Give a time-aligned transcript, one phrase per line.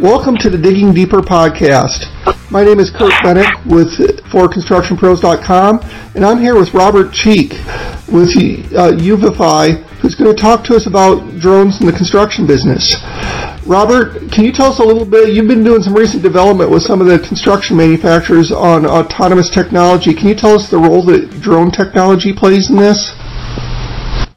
[0.00, 2.04] Welcome to the Digging Deeper podcast.
[2.50, 3.88] My name is Kurt Bennett with
[4.28, 5.80] ForConstructionPros.com,
[6.14, 7.52] and I'm here with Robert Cheek
[8.12, 8.28] with
[8.76, 12.94] uh, UVify, who's going to talk to us about drones in the construction business.
[13.64, 15.34] Robert, can you tell us a little bit?
[15.34, 20.12] You've been doing some recent development with some of the construction manufacturers on autonomous technology.
[20.12, 23.12] Can you tell us the role that drone technology plays in this?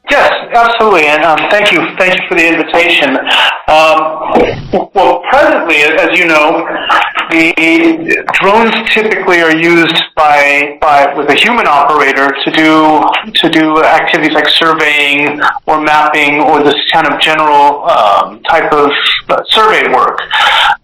[0.10, 3.18] Yes, absolutely, and um, thank you, thank you for the invitation.
[3.68, 4.19] Um,
[4.94, 6.66] well, presently, as you know,
[7.30, 13.02] the drones typically are used by by with a human operator to do
[13.34, 18.90] to do activities like surveying or mapping or this kind of general um, type of
[19.30, 20.20] uh, survey work.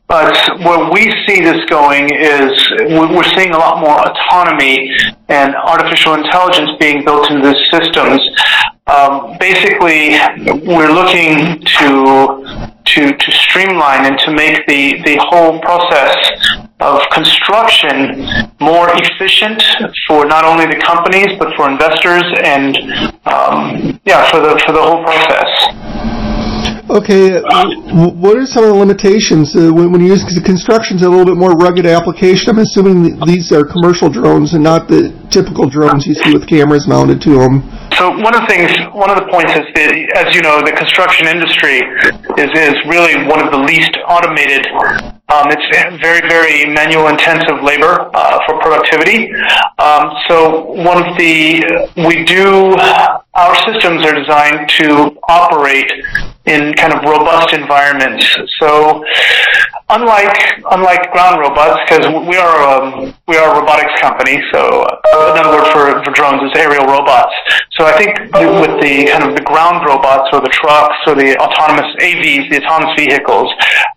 [0.08, 2.52] But where we see this going is
[2.94, 4.92] we're seeing a lot more autonomy
[5.30, 8.22] and artificial intelligence being built into the systems.
[8.86, 10.14] Um, basically,
[10.62, 12.45] we're looking to
[12.86, 16.16] to to streamline and to make the the whole process
[16.80, 18.28] of construction
[18.60, 19.64] more efficient
[20.08, 22.78] for not only the companies but for investors and
[23.26, 25.96] um, yeah for the for the whole process.
[26.86, 31.02] Okay, what are some of the limitations uh, when, when you use construction?
[31.02, 32.54] a little bit more rugged application?
[32.54, 36.88] I'm assuming these are commercial drones and not the typical drones you see with cameras
[36.88, 37.66] mounted to them.
[37.98, 40.72] So one of the things, one of the points is that, as you know, the
[40.76, 41.80] construction industry
[42.36, 44.68] is is really one of the least automated.
[45.32, 45.68] Um, it's
[46.04, 49.34] very, very manual intensive labor uh, for productivity.
[49.80, 51.64] Um, so one of the
[51.96, 52.76] we do
[53.36, 55.92] our systems are designed to operate
[56.46, 58.24] in kind of robust environments.
[58.60, 59.04] So
[59.90, 60.36] unlike
[60.72, 64.88] unlike ground robots, because we are um, we are a robotics company, so
[65.36, 67.35] another word for, for drones is aerial robots.
[67.86, 71.96] I think with the kind of the ground robots or the trucks or the autonomous
[72.02, 73.54] AVs, the autonomous vehicles,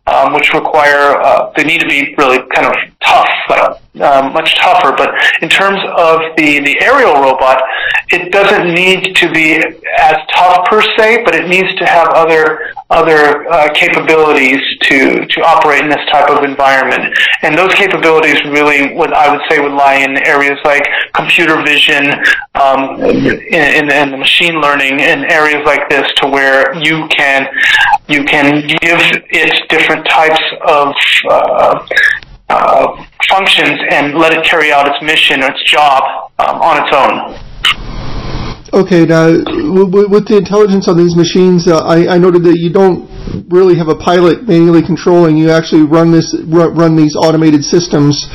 [0.06, 4.54] um, which require uh, they need to be really kind of tough, but um, much
[4.56, 4.94] tougher.
[4.96, 7.62] But in terms of the the aerial robot,
[8.10, 12.72] it doesn't need to be as tough per se, but it needs to have other
[12.90, 17.14] other uh, capabilities to to operate in this type of environment.
[17.42, 20.84] And those capabilities really, what I would say, would lie in areas like
[21.14, 22.12] computer vision,
[22.54, 27.46] um, in the machine learning, in areas like this, to where you can
[28.08, 29.00] you can give
[29.30, 30.94] it different types of
[31.30, 31.86] uh,
[32.48, 36.02] uh, functions and let it carry out its mission or its job
[36.38, 37.47] um, on its own.
[38.72, 43.08] Okay, now with the intelligence on these machines, uh, I, I, noted that you don't
[43.48, 45.38] really have a pilot manually controlling.
[45.38, 48.28] You actually run this run, these automated systems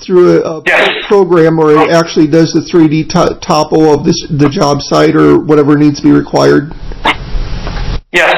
[0.00, 0.88] through a, a yes.
[1.08, 5.36] program, where it actually does the 3D t- topo of this the job site or
[5.36, 6.72] whatever needs to be required.
[8.12, 8.32] Yes.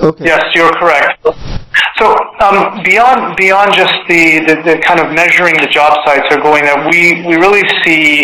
[0.00, 0.26] Okay.
[0.26, 1.22] Yes, you're correct.
[1.98, 6.40] So um, beyond beyond just the, the, the, kind of measuring the job sites are
[6.40, 8.22] going we, we really see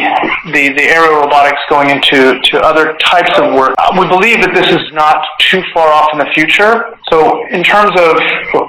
[0.52, 3.74] the, the aerial robotics going into to other types of work.
[3.98, 6.98] We believe that this is not too far off in the future.
[7.08, 8.20] So in terms of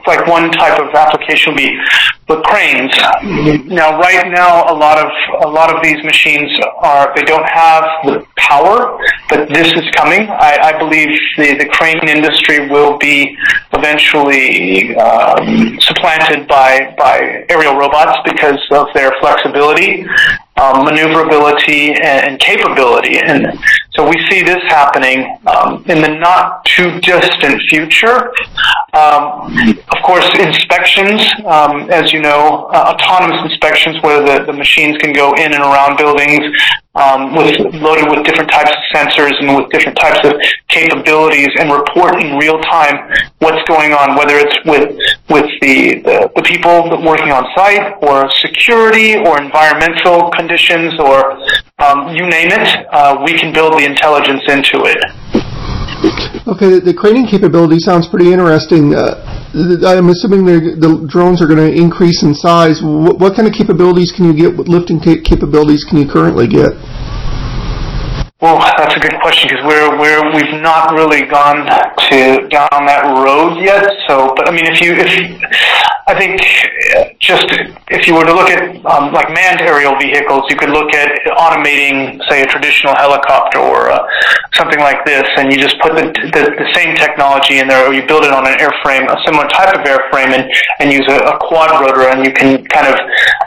[0.08, 1.78] like one type of application would be
[2.28, 2.92] the cranes.
[3.68, 5.12] Now right now a lot of
[5.44, 6.50] a lot of these machines
[6.80, 8.98] are they don't have the power,
[9.30, 10.28] but this is coming.
[10.30, 13.36] I, I believe the, the crane industry will be
[13.74, 20.06] eventually um, supplanted by, by aerial robots because of their flexibility,
[20.62, 23.18] um, maneuverability, and, and, capability.
[23.18, 23.58] And
[23.92, 28.32] so we see this happening um, in the not too distant future.
[28.94, 29.58] Um,
[29.90, 35.14] of course, inspections, um, as you know, uh, autonomous inspections where the, the machines can
[35.14, 36.46] go in and around buildings
[36.96, 40.34] um, with loaded with different types of sensors and with different types of
[40.68, 43.10] capabilities and report in real time
[43.40, 44.96] what's going on, whether it's with
[45.30, 51.40] with the, the, the people working on site or security or environmental conditions or
[51.80, 55.00] um, you name it, uh, we can build the intelligence into it.
[56.44, 58.92] Okay, the, the craning capability sounds pretty interesting.
[58.92, 59.16] Uh,
[59.88, 62.84] I'm assuming the drones are going to increase in size.
[62.84, 64.52] What, kind of capabilities can you get?
[64.52, 66.76] What lifting capabilities can you currently get?
[68.44, 73.08] Well, that's a good question because we're we're we've not really gone to down that
[73.24, 73.88] road yet.
[74.06, 75.40] So, but I mean, if you if
[76.08, 76.44] I think
[77.24, 77.48] just
[77.88, 81.08] if you were to look at um, like manned aerial vehicles, you could look at
[81.40, 84.04] automating, say, a traditional helicopter or uh,
[84.60, 87.94] something like this, and you just put the, the, the same technology in there, or
[87.94, 90.44] you build it on an airframe, a similar type of airframe, and
[90.84, 93.00] and use a, a quad rotor, and you can kind of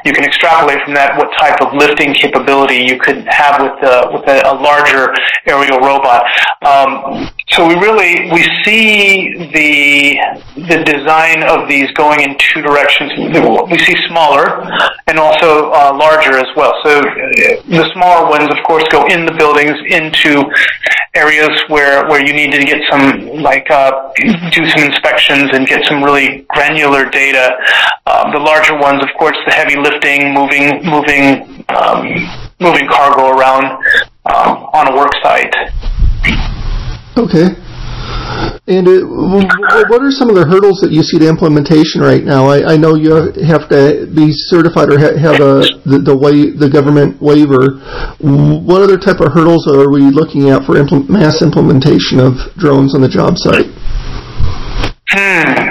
[0.08, 4.08] you can extrapolate from that what type of lifting capability you could have with uh,
[4.16, 4.54] with a, a
[4.86, 5.12] larger
[5.46, 6.24] aerial robot.
[6.64, 10.18] Um, so we really we see the
[10.68, 13.12] the design of these going in two directions.
[13.70, 14.62] We see smaller
[15.06, 16.72] and also uh, larger as well.
[16.84, 17.04] So uh,
[17.68, 20.44] the smaller ones, of course, go in the buildings into
[21.14, 24.12] areas where where you need to get some like uh,
[24.50, 27.56] do some inspections and get some really granular data.
[28.06, 32.06] Um, the larger ones, of course, the heavy lifting, moving moving um,
[32.60, 33.78] moving cargo around
[34.34, 35.54] um, on a work site.
[37.16, 37.48] Okay.
[38.68, 42.46] And it, what are some of the hurdles that you see to implementation right now?
[42.46, 46.68] I, I know you have to be certified or have a the the, way, the
[46.68, 47.78] government waiver.
[48.18, 50.74] What other type of hurdles are we looking at for
[51.06, 53.70] mass implementation of drones on the job site?
[55.14, 55.70] Hmm.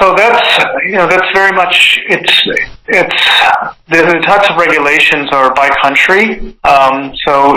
[0.00, 2.42] So that's you know that's very much it's
[2.88, 6.56] it's the, types of regulations are by country.
[6.64, 7.56] Um, so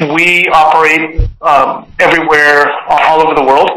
[0.00, 3.70] we operate um, everywhere, all over the world.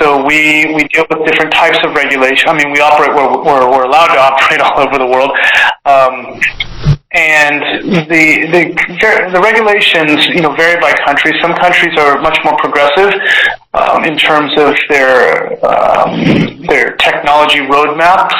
[0.00, 2.48] So we, we deal with different types of regulation.
[2.48, 5.30] I mean, we operate where we're, we're allowed to operate all over the world.
[5.84, 6.40] Um,
[7.14, 11.32] and the, the the regulations, you know, vary by country.
[11.40, 13.14] Some countries are much more progressive
[13.72, 18.34] um, in terms of their um, their technology roadmaps.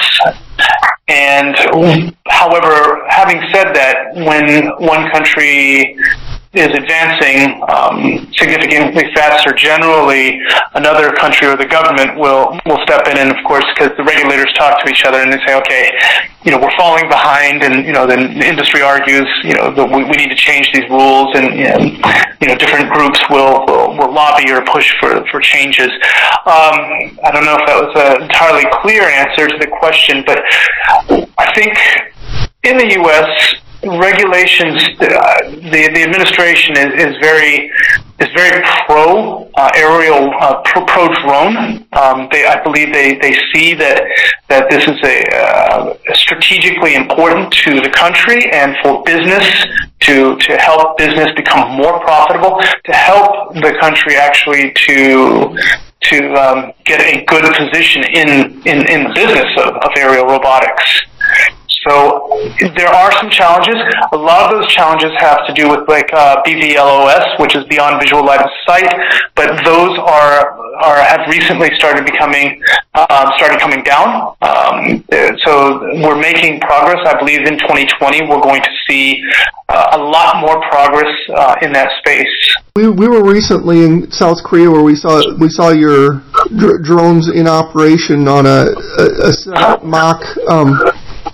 [1.07, 1.55] And
[2.27, 5.97] however, having said that, when one country
[6.55, 10.39] is advancing um, significantly faster, generally
[10.75, 14.53] another country or the government will will step in, and of course, because the regulators
[14.55, 15.91] talk to each other and they say, okay,
[16.45, 19.85] you know, we're falling behind, and you know, then the industry argues, you know, that
[19.85, 21.79] we, we need to change these rules, and know,
[22.41, 25.91] you know different groups will, will, will lobby or push for for changes.
[26.47, 30.39] Um, I don't know if that was an entirely clear answer to the question, but
[31.35, 31.75] I think
[32.63, 37.71] in the U.S regulations, uh, the the administration is, is very
[38.21, 40.85] is very pro uh, aerial uh, pro,
[41.23, 41.85] drone.
[41.93, 44.03] Um, they, I believe they, they see that
[44.49, 49.67] that this is a uh, strategically important to the country and for business
[50.01, 55.57] to to help business become more profitable, to help the country actually to
[56.03, 58.29] to um, get a good position in
[58.67, 61.03] in, in the business of, of aerial robotics.
[61.89, 63.77] So there are some challenges.
[64.13, 68.01] A lot of those challenges have to do with like uh, BVLOS, which is Beyond
[68.01, 68.91] Visual Line of Sight,
[69.35, 72.63] but those are are have recently started becoming
[72.95, 74.35] um, started coming down.
[74.43, 75.05] Um,
[75.45, 76.99] so we're making progress.
[77.07, 79.21] I believe in 2020 we're going to see
[79.69, 82.29] uh, a lot more progress uh, in that space.
[82.77, 86.23] We, we were recently in South Korea where we saw we saw your
[86.57, 88.67] dr- drones in operation on a,
[88.99, 90.79] a, a mock um,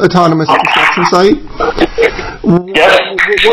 [0.03, 1.37] autonomous construction site.
[2.75, 2.99] Yes.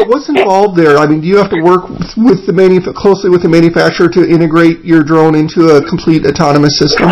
[0.08, 0.98] What's involved there?
[0.98, 4.28] I mean, do you have to work with the manuf- closely with the manufacturer to
[4.28, 7.12] integrate your drone into a complete autonomous system?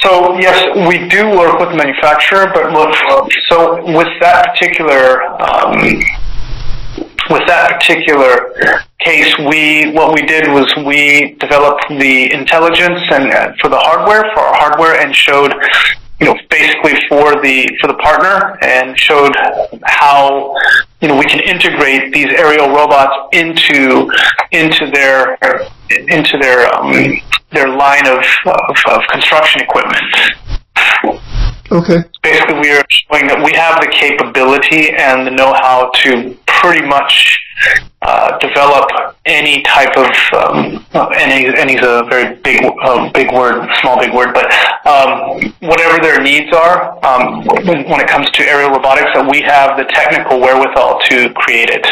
[0.00, 2.94] So yes, we do work with the manufacturer, but look,
[3.48, 6.00] so with that particular um,
[7.30, 8.54] with that particular
[9.00, 14.22] case, we what we did was we developed the intelligence and uh, for the hardware
[14.34, 15.52] for our hardware and showed
[16.20, 19.34] you know, basically for the for the partner and showed
[19.84, 20.54] how
[21.00, 24.10] you know we can integrate these aerial robots into
[24.52, 25.36] into their
[26.08, 26.92] into their um,
[27.52, 30.02] their line of, of, of construction equipment.
[31.70, 31.98] Okay.
[32.22, 37.38] Basically, we are showing that we have the capability and the know-how to pretty much
[38.02, 38.86] uh, develop
[39.24, 40.86] any type of um,
[41.16, 44.46] any any's a very big uh, big word, small big word, but
[44.86, 49.76] um, whatever their needs are um, when, it comes to aerial robotics, that we have
[49.76, 51.86] the technical wherewithal to create it.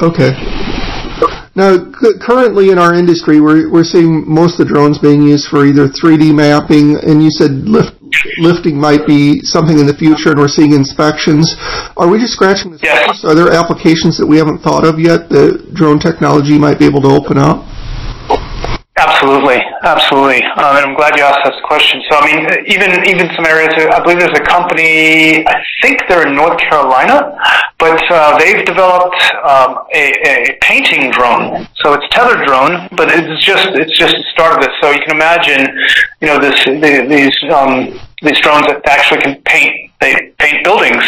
[0.00, 0.32] Okay.
[1.54, 5.48] Now, c- currently in our industry, we're, we're seeing most of the drones being used
[5.48, 7.96] for either 3D mapping, and you said lift,
[8.38, 11.54] lifting might be something in the future, and we're seeing inspections.
[11.96, 13.24] Are we just scratching the surface?
[13.24, 17.02] Are there applications that we haven't thought of yet that drone technology might be able
[17.02, 17.64] to open up?
[18.98, 22.00] Absolutely, absolutely, um, and I'm glad you asked this question.
[22.08, 23.68] So, I mean, even even some areas.
[23.76, 25.46] I believe there's a company.
[25.46, 27.36] I think they're in North Carolina,
[27.78, 31.68] but uh, they've developed um, a, a painting drone.
[31.84, 34.72] So it's tethered drone, but it's just it's just the start of this.
[34.80, 35.68] So you can imagine,
[36.22, 41.02] you know, this the, these um, these drones that actually can paint they paint buildings.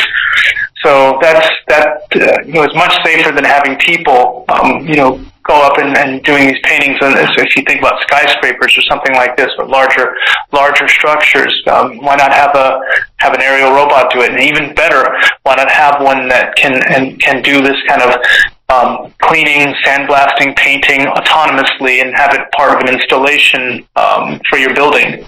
[0.83, 5.21] So that's that uh, you know is much safer than having people um, you know
[5.49, 6.99] go up and, and doing these paintings.
[7.01, 10.15] And if you think about skyscrapers or something like this, or larger
[10.53, 12.81] larger structures, um, why not have a
[13.17, 14.31] have an aerial robot do it?
[14.31, 15.05] And even better,
[15.43, 18.21] why not have one that can and can do this kind of
[18.69, 24.75] um, cleaning, sandblasting, painting autonomously, and have it part of an installation um, for your
[24.75, 25.25] building.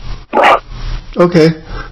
[1.16, 1.48] Okay.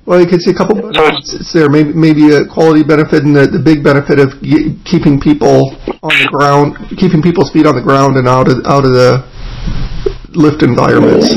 [0.06, 1.68] Well, you can see a couple so benefits there.
[1.68, 4.38] Maybe, maybe a quality benefit and the, the big benefit of
[4.84, 8.84] keeping people on the ground, keeping people's feet on the ground and out of out
[8.84, 9.26] of the
[10.34, 11.34] lift environments.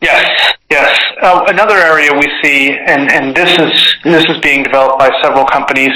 [0.00, 0.94] Yes, yes.
[1.22, 5.46] Uh, another area we see, and, and this is this is being developed by several
[5.46, 5.92] companies,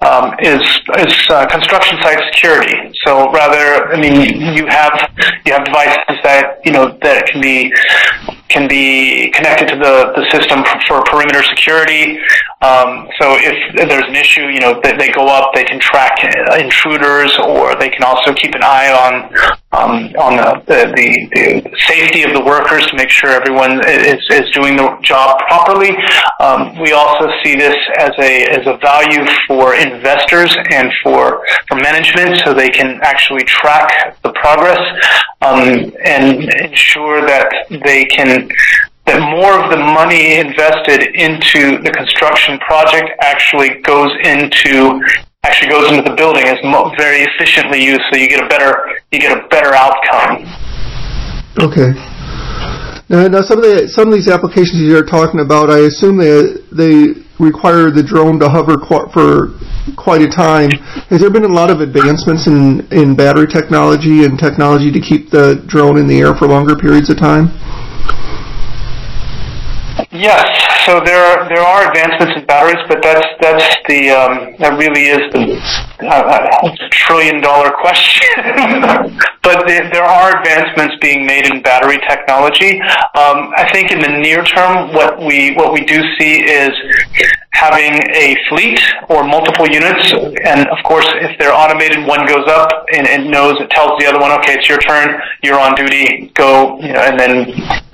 [0.00, 0.62] um, is
[0.98, 2.74] is uh, construction site security.
[3.04, 5.10] So rather, I mean, you have
[5.44, 7.72] you have devices that you know that can be
[8.48, 12.16] can be connected to the, the system for, perimeter security.
[12.62, 15.80] Um, so if, if, there's an issue, you know, they, they, go up, they can
[15.80, 16.22] track
[16.58, 19.12] intruders, or they can also keep an eye on
[19.74, 24.48] um, on the, the, the, safety of the workers to make sure everyone is, is
[24.54, 25.90] doing the job properly.
[26.40, 31.76] Um, we also see this as a as a value for investors and for for
[31.76, 34.78] management, so they can actually track the progress
[35.42, 37.52] um, and ensure that
[37.84, 38.48] they can
[39.06, 45.00] that more of the money invested into the construction project actually goes into
[45.44, 46.58] actually goes into the building is
[46.96, 50.46] very efficiently used, so you get a better you get a better outcome.
[51.58, 52.13] Okay.
[53.14, 56.58] Now, now some of the some of these applications you're talking about, I assume they
[56.74, 59.54] they require the drone to hover qu- for
[59.94, 60.74] quite a time.
[61.14, 65.30] Has there been a lot of advancements in in battery technology and technology to keep
[65.30, 67.54] the drone in the air for longer periods of time?
[70.10, 74.78] Yes, so there are there are advancements in batteries, but that's that's the um, that
[74.78, 75.56] really is the
[76.06, 78.28] uh, trillion dollar question.
[79.42, 82.80] but the, there are advancements being made in battery technology.
[83.16, 86.72] Um, I think in the near term, what we what we do see is
[87.54, 90.12] having a fleet or multiple units,
[90.44, 94.06] and of course, if they're automated, one goes up and it knows it tells the
[94.06, 97.46] other one, okay, it's your turn, you're on duty, go, you know, and then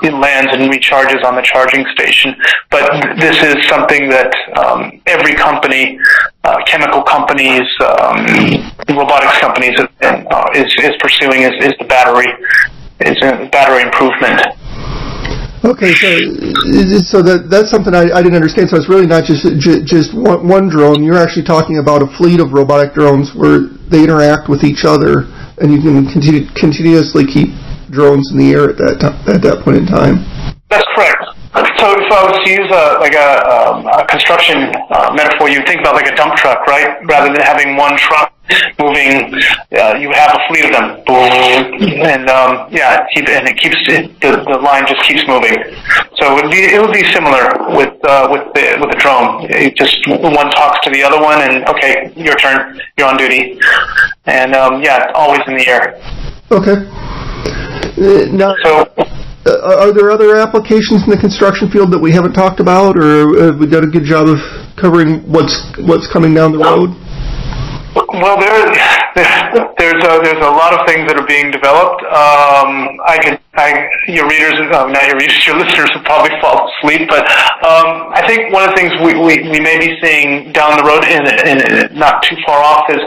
[0.02, 2.34] it lands and recharges on the charging station.
[2.70, 2.90] But
[3.20, 5.98] this is something that um, every company,
[6.44, 12.26] uh, chemical companies, um, robotics companies, uh, is is pursuing is, is the battery
[13.00, 13.18] is
[13.50, 14.40] battery improvement.
[15.60, 16.08] Okay, so
[17.04, 18.72] so that that's something I, I didn't understand.
[18.72, 21.04] So it's really not just just one, one drone.
[21.04, 25.28] You're actually talking about a fleet of robotic drones where they interact with each other,
[25.60, 27.52] and you can continue, continuously keep
[27.92, 30.24] drones in the air at that at that point in time.
[30.72, 31.28] That's correct.
[31.76, 35.60] So if I was to use a like a, um, a construction uh, metaphor, you
[35.68, 37.04] think about like a dump truck, right?
[37.04, 38.32] Rather than having one truck
[38.78, 39.34] moving.
[39.72, 44.20] Uh, you have a fleet of them, and um, yeah, keep, and it keeps it,
[44.20, 45.56] the the line just keeps moving.
[46.18, 49.46] So it would be it would be similar with uh, with the with the drone.
[49.50, 53.58] It just one talks to the other one, and okay, your turn, you're on duty,
[54.26, 56.00] and um, yeah, always in the air.
[56.50, 56.86] Okay.
[57.96, 58.86] Uh, now, so.
[59.46, 63.40] Uh, are there other applications in the construction field that we haven't talked about, or
[63.40, 64.36] have we done a good job of
[64.76, 66.92] covering what's what's coming down the road?
[67.94, 68.70] Well, there,
[69.78, 72.06] there's a, there's a lot of things that are being developed.
[72.06, 76.70] Um, I could, I, your readers, uh, not your readers, your listeners will probably fall
[76.70, 77.10] asleep.
[77.10, 77.26] But
[77.66, 81.02] um, think one of the things we, we, we may be seeing down the road,
[81.04, 83.02] in, in, not too far off, is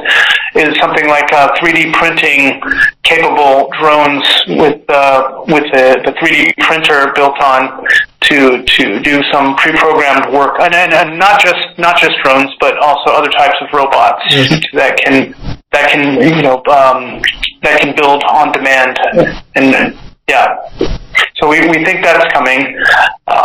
[0.55, 2.61] is something like uh, 3D printing
[3.01, 7.85] capable drones with uh, with the, the 3D printer built on
[8.27, 12.77] to to do some pre-programmed work, and, and, and not just not just drones, but
[12.79, 14.49] also other types of robots yes.
[14.73, 15.33] that can
[15.71, 17.21] that can you know um,
[17.63, 18.99] that can build on demand,
[19.55, 20.55] and yeah.
[21.37, 22.61] So we, we think that's coming.
[23.27, 23.42] Um,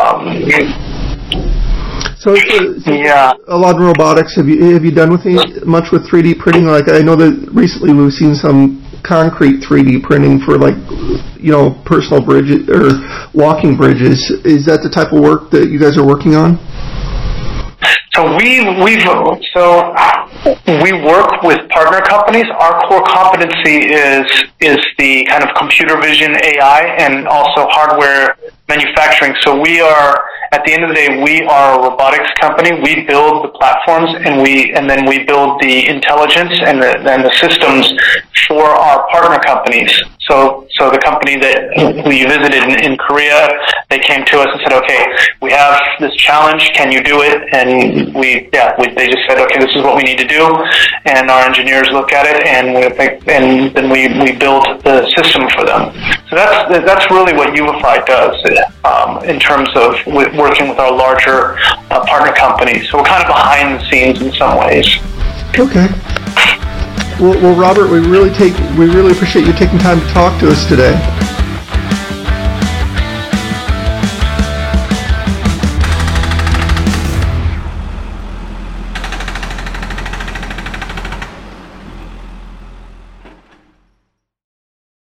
[2.19, 4.35] so, uh, so yeah, a lot of robotics.
[4.37, 6.67] Have you have you done with any, much with 3D printing?
[6.67, 10.75] Like I know that recently we've seen some concrete 3D printing for like
[11.39, 12.99] you know personal bridges or
[13.35, 14.19] walking bridges.
[14.45, 16.59] Is that the type of work that you guys are working on?
[18.19, 18.99] So we we
[19.55, 19.95] so
[20.83, 22.51] we work with partner companies.
[22.51, 24.27] Our core competency is
[24.59, 28.35] is the kind of computer vision AI and also hardware
[28.69, 29.35] manufacturing.
[29.43, 32.81] So we are at the end of the day, we are a robotics company.
[32.81, 37.25] We build the platforms and we and then we build the intelligence and the and
[37.25, 37.93] the systems
[38.47, 39.93] for our partner companies.
[40.29, 41.75] So so the company that
[42.07, 43.51] we visited in, in Korea,
[43.91, 45.03] they came to us and said, okay,
[45.43, 46.71] we have this challenge.
[46.75, 47.43] Can you do it?
[47.53, 50.45] And we yeah, we, they just said, okay, this is what we need to do.
[51.07, 55.09] And our engineers look at it and we think, and then we we build the
[55.17, 55.91] system for them.
[56.31, 58.37] So that's that's really what UVify does
[58.85, 59.97] um, in terms of
[60.37, 61.59] working with our larger
[61.91, 62.91] uh, partner companies.
[62.91, 64.87] So we're kind of behind the scenes in some ways.
[65.59, 65.89] Okay.
[67.21, 70.49] Well, well, Robert, we really take we really appreciate you taking time to talk to
[70.49, 70.95] us today.